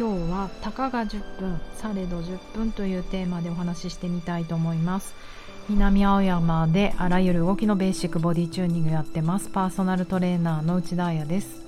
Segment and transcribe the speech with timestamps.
[0.00, 5.14] 今日はたかが10分されど10分というテーマでお話ししてみたいと思います。
[5.68, 9.50] 南青山であらゆる動きのベーシックボディチューニングやってます。
[9.50, 11.60] パーソナルトレーナーの内田彩です。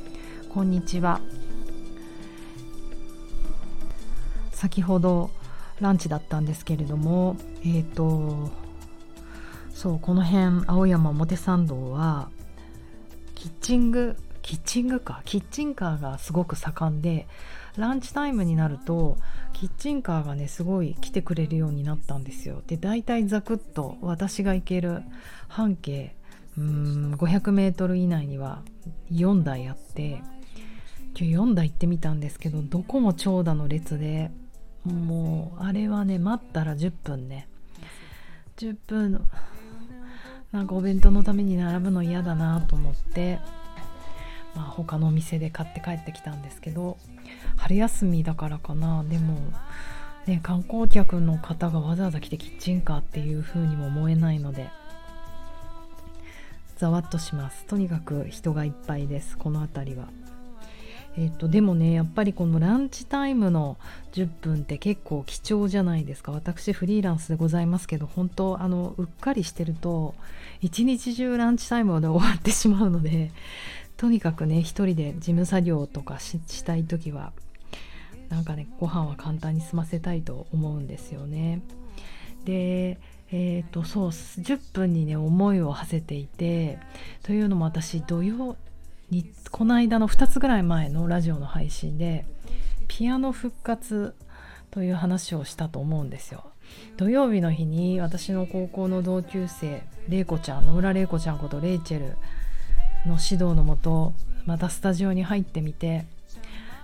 [0.48, 1.20] こんにちは。
[4.50, 5.28] 先ほど
[5.80, 7.36] ランチだったんですけれども
[7.66, 8.50] えっ、ー、と
[9.74, 12.30] そうこの辺青山表参道は
[13.34, 15.24] キッチングキッチングカー？
[15.24, 17.26] キッチンカーがすごく盛んで
[17.76, 19.16] ランチタイムになると
[19.52, 22.62] キッチンカーがねすごい来てくれるようになったんですよ。
[22.66, 25.02] で大体ザクッと私が行ける
[25.48, 26.14] 半径
[26.58, 28.62] うーん 500m 以内には
[29.10, 30.22] 4台あって
[31.18, 34.30] 今日4台行ってみたんですけどどこも長蛇の列で
[34.84, 37.48] もうあれはね待ったら10分ね。
[38.56, 39.26] 10分
[40.52, 43.38] なんかお弁当のために並ぶの嫌だなと思って
[44.54, 46.98] まあ、他のお店で買って帰ってきたんですけど
[47.56, 49.04] 春休みだからかな。
[49.04, 49.38] でも、
[50.26, 54.68] ね、観光客の方がわざわざ来てキッチンカーっていう風にも思えないので
[56.76, 57.64] ざわっとします。
[57.66, 59.38] とにかく人がいっぱいです。
[59.38, 60.08] この辺りは。
[61.16, 63.76] えっと、でもねやっぱりこのランチタイムの
[64.12, 66.32] 10分って結構貴重じゃないですか。
[66.32, 70.14] 私フリーランスでございますけど本当あのうっかりしてると
[70.60, 73.30] 一日中ランチタイムで終わってしまうので
[74.02, 77.32] とにかくね一人で事務作業とかしたい時は
[78.30, 81.62] なんかねご飯は簡単に済ませたいと思うんですよね。
[82.44, 82.98] で
[83.30, 86.80] えーと、そう10分にね思いを馳せていて
[87.22, 88.56] というのも私土曜
[89.08, 92.26] にこの間の2つぐらい前のラジオの配信で
[92.88, 94.16] ピアノ復活
[94.72, 96.42] という話をしたと思うんですよ。
[96.96, 102.16] 土曜日の日に私の高校の同級生玲子ちゃん野村玲子ちゃんことレイチェル
[103.06, 104.12] の指導のもと
[104.46, 106.04] またスタジオに入ってみて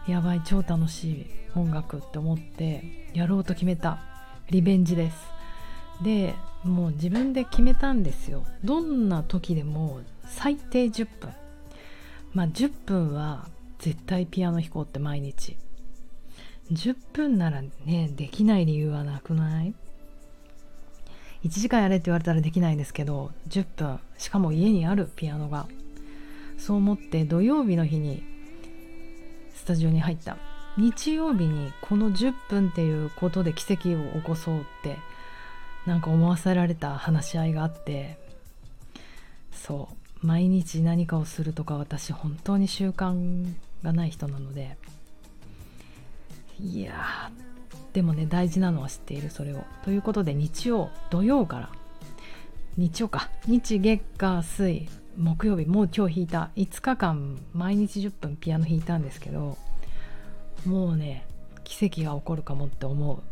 [0.06, 4.00] やばい超楽しい音楽って思ってやろうと決めた。
[4.50, 5.16] リベンジです。
[6.02, 6.34] で
[6.64, 8.44] もう自分で決めたんですよ。
[8.64, 11.30] どんな時でも最低10分。
[12.32, 13.48] まあ10分は
[13.78, 15.56] 絶対ピアノ弾こうって毎日。
[16.72, 19.74] 10分ならねできない理由はなくない
[21.44, 24.00] ？1時間やれって言われたらできないんですけど10分。
[24.16, 25.66] しかも家にあるピアノが。
[26.58, 28.22] そう思って土曜日の日に
[29.54, 30.36] スタジオに入った。
[30.76, 34.96] 日曜日にこの10分っていうことで奇跡を起こそうって
[35.86, 38.18] なんか思わせられた話し合いがあって。
[39.52, 39.88] そ
[40.22, 40.26] う。
[40.26, 44.76] 毎日何かをするとか私本当に習慣がない人なので。
[46.60, 47.30] いや
[47.92, 49.64] でもね大事なのは知っているそれを。
[49.84, 51.70] ということで日曜土曜から。
[52.76, 53.30] 日曜か。
[53.46, 56.50] 日月火水木曜日もう今日弾いた。
[56.54, 59.58] 5日間毎日10分ピアノ弾いたんですけど
[60.64, 61.26] もうね
[61.64, 63.22] 奇跡が起こるかもって思う。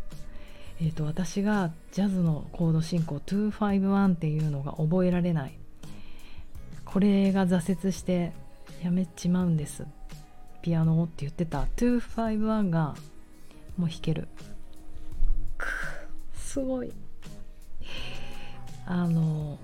[0.78, 5.58] えーと、私がジャズのコード進行251っていうのが覚えられない。
[6.84, 8.32] これが挫折して
[8.82, 9.86] やめちまうんです。
[10.60, 11.62] ピアノをって言ってた。
[11.76, 12.94] 251が
[13.78, 14.28] もう弾ける。
[16.34, 16.92] すごい。
[18.84, 19.58] あの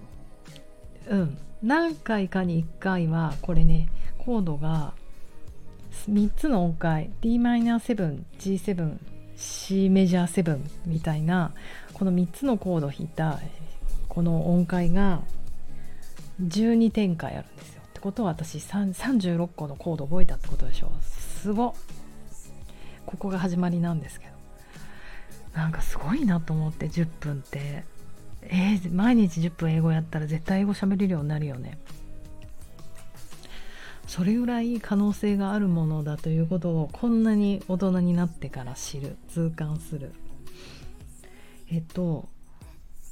[1.09, 1.39] うん。
[1.63, 4.95] 何回かに1回はこれねコードが
[6.11, 8.97] 3つの音階 Dm7、G7、
[9.37, 11.53] C メジャー7みたいな
[11.93, 13.39] この3つのコードを弾いた
[14.09, 15.23] この音階が
[16.43, 17.83] 12展開あるんですよ。
[17.87, 20.91] ってことは私36個のコード覚えたってことでしょ。
[21.03, 21.75] すご
[23.07, 24.33] ここが始まりなんですけど。
[25.55, 27.85] なんかすごいなと思って10分って。
[28.43, 31.79] えー、毎日10分英語やったら絶対英語喋れるようになるよね。
[34.07, 40.13] それぐらい可能性があるものだということをこんなに大人になってから知る痛感する。
[41.71, 42.29] えっと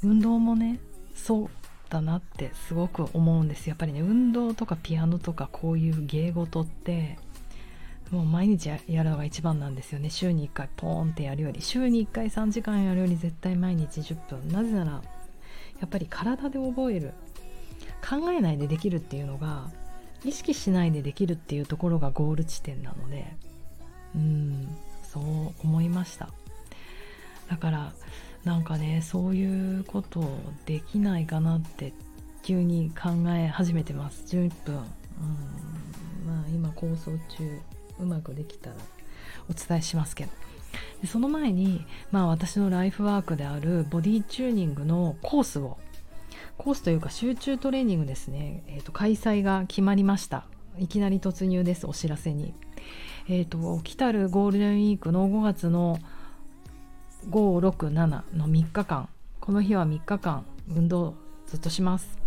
[0.03, 0.79] 運動もね
[1.15, 1.51] そう
[1.89, 3.69] だなってすごく思うんです。
[3.69, 7.19] やっぱりね運動とかピアノとかこういう芸事って
[8.11, 10.11] もう毎日やるのが一番なんですよね。
[10.11, 14.49] 週に1回ポーンってやるより週に1回3時間やるより絶対毎日10分。
[14.49, 15.03] なぜなら
[15.81, 17.13] やっぱり体で覚える。
[18.07, 19.71] 考えないでできるっていうのが
[20.25, 23.37] 意識しないでできるっていうところがゴール地点なので
[24.15, 24.69] うん
[25.03, 25.23] そう
[25.67, 26.29] 思いました。
[27.49, 27.93] だから
[28.45, 30.23] なんかねそういうこと
[30.67, 31.93] できないかなって
[32.43, 34.25] 急に考え始めてます。
[34.35, 34.77] 11分。
[34.77, 34.85] うん。
[36.27, 37.61] まあ今構想中
[37.99, 38.77] うまくできたら
[39.51, 40.50] お伝えしますけど。
[41.01, 45.79] でその前に、まあ、私のライフワークであるボディチューニングのコースを
[46.59, 50.45] コースというか集中トレーニングですね、えーと、開催が決まりました。
[50.79, 52.55] いきなり突入ですお知らせに、
[53.29, 55.99] えーと、来たるゴールデンウィークの5月の
[57.31, 59.09] 567の3日間。
[59.41, 61.15] この日は3日間運動
[61.47, 62.19] ずっとします。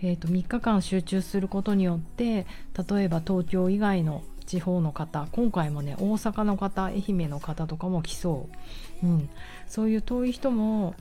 [0.00, 2.46] えーと、3日間集中することによって
[2.90, 8.48] 例えば東京以外の地方の方今回もね大阪の方愛媛の方とかも来そ
[9.02, 9.28] う、うん、
[9.66, 10.94] そういう遠い人も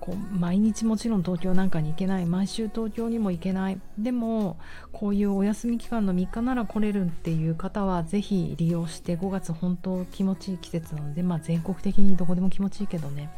[0.00, 2.26] こう毎日もちろん東京なんかに行けない。
[2.26, 3.80] 毎週東京にも行けない。
[3.96, 4.58] でも
[4.92, 13.30] こういうお休み期間の3日なら来れるっていう方は是非利用して5月本当気持ちいい季節なのでまあ全国的にどこでも気持ちいいけどね。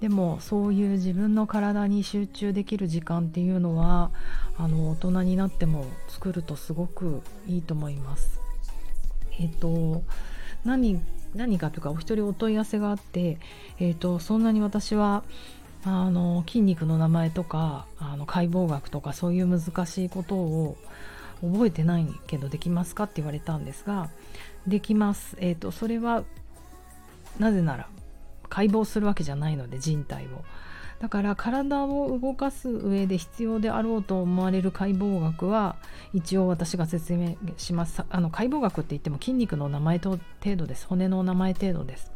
[0.00, 4.12] でもそういう自分の体に集中できる時間っていうのは
[4.56, 8.49] あの大人になっても作るとすごくいいと思います。
[9.40, 10.02] えっと
[10.64, 11.00] 何
[11.34, 13.38] 何かというかお一人お問い合わせがあって、
[13.78, 15.22] えーと、そんなに私は
[15.84, 20.76] あの筋肉の名前とかあの解剖学とかそういう難しいことを
[21.40, 24.10] 覚えてないけどできますかって言われたんですが
[24.66, 26.24] できます、えーとそれは
[27.38, 27.88] なぜなら
[28.50, 30.44] 解剖するわけじゃないので人体を。
[31.00, 35.76] だから体を動かす上で必要であろうと思われる解剖学は
[36.12, 38.04] 一応私が説明します。
[38.10, 40.86] あの解剖学って言っても筋肉の名前と程度です。
[40.86, 42.12] 骨の名前程度です。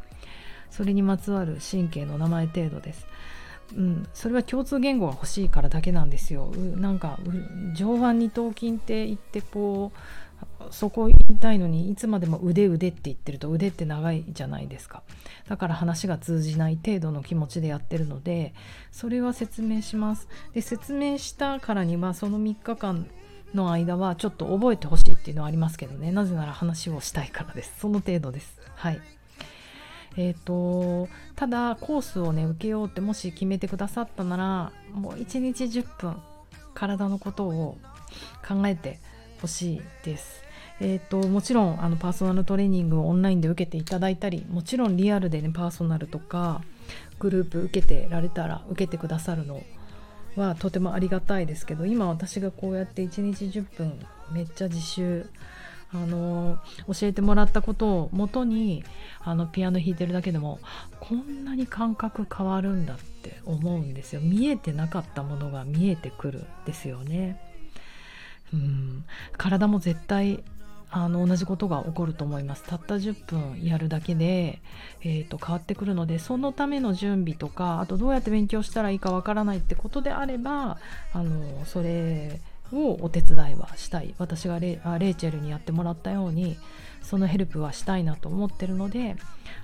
[0.69, 3.07] それにまつわる神経の名前程度です。
[3.73, 6.51] うん、それは共通言語が欲しいからだけなんですよ。
[6.75, 7.19] なんか
[7.75, 9.99] 上腕二頭筋って言ってこう
[10.71, 15.03] そこ言いたいのにいつまでも腕腕って言ってると腕って長いじゃないですか。
[15.47, 18.53] だから話が通じない程度の気持ちでやってるので
[18.91, 20.27] それは説明します。
[20.53, 23.07] で説明したからにはその3日間
[23.53, 26.11] の間はちょっと覚えてほしいっていうのはありますけどね。
[26.11, 27.79] なぜなら話をしたいからです。
[27.79, 28.59] その程度です。
[28.75, 28.99] はい。
[30.17, 36.15] えーと、ただコースをね受けようってもし決めてくださったならもう1日10分
[36.73, 37.77] 体のことを
[38.47, 38.99] 考えて
[39.41, 40.43] ほしいです。
[40.81, 46.61] えーと、もちろんあのパーソナルトレーニングをオンラインで受けていただいたりもちろんリアルでねパーソナルとか
[47.17, 49.63] グループ受けてられたら受けてくださるの
[50.35, 55.25] はとてもありがたいですけど今私がこうやって1日10分めっちゃ自習
[55.95, 58.83] あの教えてもらったことをもとに
[59.21, 60.59] あのピアノ弾いてるだけでも
[60.99, 64.21] こんなに感覚変わるんだって思うんですよ。
[64.21, 67.39] 見えてなかったものが見えてくるんですよね。
[68.53, 69.05] うん。
[69.37, 70.43] 体も絶対
[70.91, 72.63] あの同じことが起こると思います。
[72.63, 74.61] たった10分やるだけで、
[75.01, 80.77] えーと、変わってくるのでそのための準備とかあとどうやって勉強したらいいかわからないってことであれば
[81.13, 82.39] あのそれ
[82.71, 84.13] をお手伝いはしたい。
[84.17, 86.57] 私がレあレイチェルにやってもらったように
[87.01, 89.15] そのヘルプはしたいなと思ってるので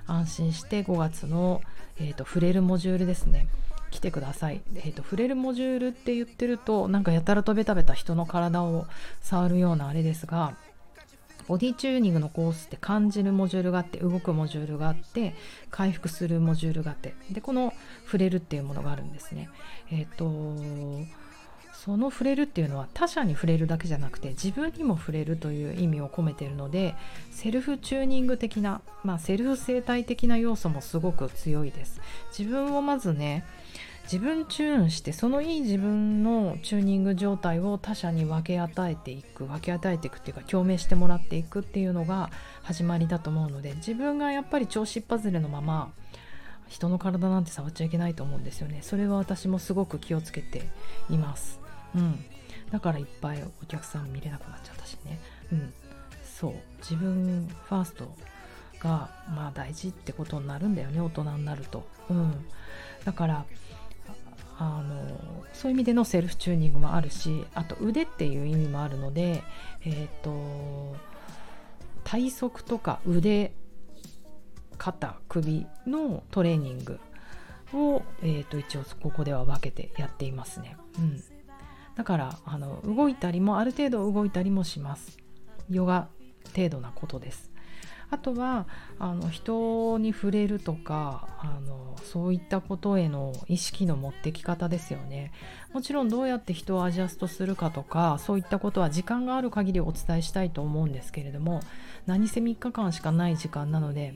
[0.06, 1.60] 安心して5月の、
[1.98, 3.48] えーと触れるモジュールですね。
[3.92, 8.86] 来てください、えーと、触れるモジュールって言ってるとなんかやたらとベタベタ人の体を
[9.20, 10.56] 触るようなあれですが
[11.46, 15.34] ボディチューニングのコースって感じるモジュールがあって動くモジュールがあって
[15.70, 17.14] 回復するモジュールがあって。
[17.30, 19.48] でこの触れるっていうものがあるんですね。
[19.90, 21.04] えっ、ー、と
[21.84, 26.94] その触れるっていうのは他者に触れるだけじゃなくて自分にも触れるという意味を込めているので
[27.32, 32.00] セルフチューニング的な、まあ、セルフ生態的な要素もすごく強いです。
[32.38, 33.44] 自分をまずね
[34.04, 42.30] 自分チューンしてそのいい自分のチューニング状態を他者に分け与えていく分け与えていくっていうか共鳴してもらっていくっていうのが
[42.62, 45.90] 始まりだと思うので自分がやっぱり調子っ外れのまま
[46.68, 50.62] 人の体なんて触っちゃいけないと思うんですよねそれは私もすごく気をつけて
[51.10, 51.61] います
[51.94, 52.24] うん。
[52.70, 55.18] だからいっぱいお客さん見れなくなっちゃったしね。
[55.52, 55.72] うん。
[56.24, 56.54] そう。
[56.78, 58.14] 自分ファースト
[58.80, 61.86] がまあ大事ってことになるんだよね大人になると。
[62.10, 62.46] うん。
[63.04, 63.44] だから
[64.58, 69.42] あのそういう意味でのセルフチューニングもあるしあと腕っていう意味もあるので、
[69.84, 70.96] えーと、
[72.04, 73.52] 体側とか腕
[74.78, 77.00] 肩首のトレーニング
[77.72, 80.76] を、えーと、一応ここでは分けてやっていますね。
[80.98, 81.22] うん、
[81.96, 85.18] だからあの動いたりもある程度動いたりもします。
[85.68, 86.08] ヨガ
[86.54, 87.52] 程度なことです。
[88.12, 88.66] あとは
[88.98, 95.32] あの人に触れるとかあのそういったことへの意識の持ってき方ですよね
[95.72, 101.60] もちろんどうやって人をアジャストするかとかそういったことは時間がある限りお伝えしたいと思うんですけれども
[102.04, 104.14] 何せ3日間しかない時間なので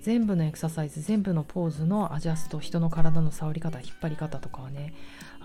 [0.00, 4.94] 全部のエクササイズ全部のポーズのアジャスト人の体の触り方引っ張り方とかはね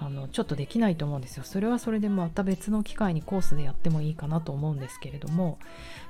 [0.02, 1.44] あのちょっとできないと思うんですよ。
[1.44, 5.60] それはそれでまた別の機会にコースでやってもいいかなと思うんですけれども。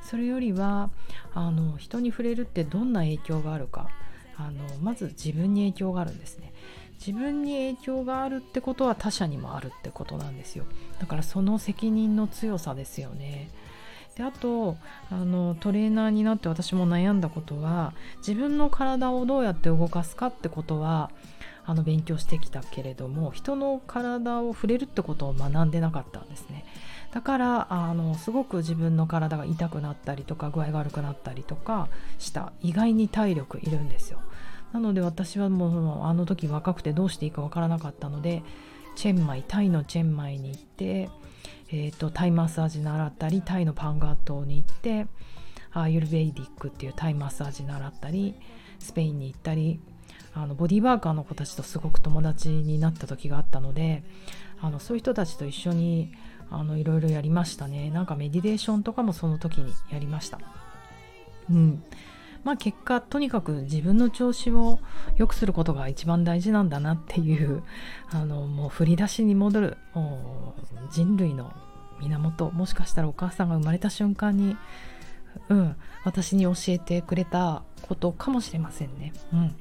[0.02, 0.90] それよりは
[1.34, 3.90] あの人に触れるってどんな影響があるか。
[4.38, 6.54] あのまず自分に影響があるんですね。
[7.06, 10.66] 自分に影響があるってことは他者にもあるってことなんですよ。
[11.00, 13.50] だからその責任の強さですよね。
[14.16, 14.76] であと
[15.10, 21.10] あのトレーナーになって私も悩んだことは自分の体をどうやって動かすかってことは
[21.70, 26.66] あの勉強してきたけれども人の体を触れるってことを学んでなかったんですね。
[27.12, 32.54] だからあのすごく自分の体が痛くなったりとか具合が悪くなったりとかした。
[32.62, 34.20] 意外に体力いるんですよ。
[34.74, 38.42] なので私はもうあの時若くてどうしていいかわからなかったので
[38.96, 41.10] チェンマイタイのチェンマイに行って、
[41.72, 45.08] えーと、タイマッサージ習ったりタイのパンガー島に行って
[45.72, 48.36] アーユルベイディックっていうタイマッサージ習ったり
[48.80, 49.80] スペインに行ったり
[50.34, 54.04] あのボディーワーカーの子たちとすごく友達になった時があったので
[54.62, 56.12] あのそういう人たちと一緒に
[56.52, 57.92] あのいろいろやりましたね。
[57.92, 60.40] なんかメディテーションとかもその時にやりました。
[61.50, 61.84] うん。
[62.44, 64.80] まあ結果とにかく自分の調子を
[65.18, 67.64] 良くすることが一番大事なんだなっていう
[68.12, 71.54] あのもう振り出しに戻るもう人類の
[72.02, 72.50] 源。
[72.52, 74.58] もしかしたらお母さんが生まれた瞬間に
[75.50, 79.14] うん私に教えてくれたことかもしれませんね。
[79.34, 79.56] うん。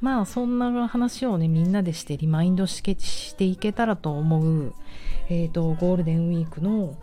[0.00, 4.74] まあそんな話をねみんなでしてリマインドしてしていけたらと思う、
[5.28, 6.96] えーと、ゴールデンウィークの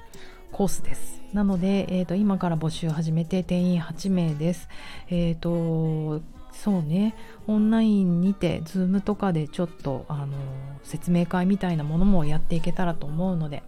[0.51, 1.21] コースです。
[1.33, 4.67] なので、えーと、今から募集始めて定員8名です。
[5.09, 6.21] えっ、ー、と
[6.51, 7.15] そうね
[7.47, 10.35] オンラインにて Zoom とかでちょっとあの
[10.83, 13.63] 説明会みたいなものもやっていけたらと思うので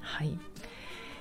[0.00, 0.38] はい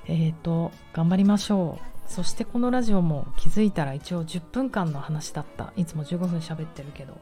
[0.08, 1.95] えっ、ー、と頑張りましょう。
[2.08, 5.74] そしてこのラジオも気づいたら一応10分間の話だった。
[5.76, 7.18] いつも15分喋ってるけど。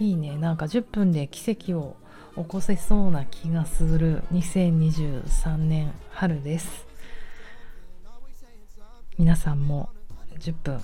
[0.00, 0.36] いいね。
[0.36, 1.96] なんか10分で奇跡を
[2.36, 4.22] 起こせそうな気がする。
[4.32, 6.86] 2023年春です。
[9.18, 9.88] 皆さんも
[10.38, 10.80] 10分。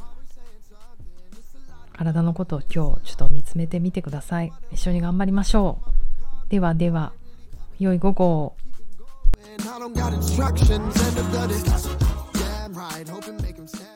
[1.93, 4.53] 体のことを今日ちょっと見つめてみてください。
[4.73, 5.79] 一緒に頑張りましょ
[6.47, 6.51] う。
[6.51, 7.13] ではでは
[7.79, 8.57] 良い午後を。
[12.75, 13.94] ride, hope it make him sad.